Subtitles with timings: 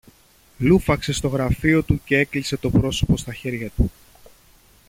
[0.57, 3.91] λούφαξε στο γραφείο του και έκλεισε το πρόσωπο στα χέρια του